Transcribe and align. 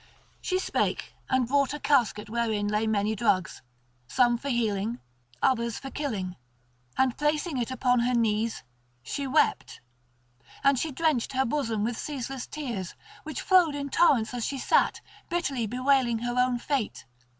She 0.41 0.57
spake, 0.57 1.13
and 1.29 1.47
brought 1.47 1.75
a 1.75 1.79
casket 1.79 2.27
wherein 2.27 2.67
lay 2.67 2.87
many 2.87 3.13
drugs, 3.15 3.61
some 4.07 4.35
for 4.35 4.49
healing, 4.49 4.99
others 5.43 5.77
for 5.77 5.91
killing, 5.91 6.37
and 6.97 7.15
placing 7.15 7.59
it 7.59 7.69
upon 7.69 7.99
her 7.99 8.15
knees 8.15 8.63
she 9.03 9.27
wept. 9.27 9.79
And 10.63 10.79
she 10.79 10.91
drenched 10.91 11.33
her 11.33 11.45
bosom 11.45 11.83
with 11.83 11.99
ceaseless 11.99 12.47
tears, 12.47 12.95
which 13.21 13.41
flowed 13.41 13.75
in 13.75 13.89
torrents 13.91 14.33
as 14.33 14.43
she 14.43 14.57
sat, 14.57 15.01
bitterly 15.29 15.67
bewailing 15.67 16.17
her 16.17 16.33
own 16.35 16.57
fate. 16.57 17.05